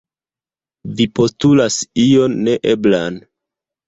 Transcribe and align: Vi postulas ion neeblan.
Vi 1.01 1.05
postulas 1.19 1.77
ion 2.05 2.39
neeblan. 2.47 3.21